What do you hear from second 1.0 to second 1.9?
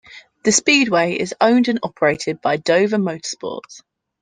is owned and